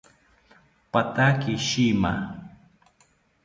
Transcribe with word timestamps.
Pathaki 0.91 1.53
shima 1.67 2.11